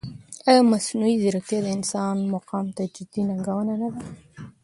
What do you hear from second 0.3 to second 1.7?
ایا مصنوعي ځیرکتیا د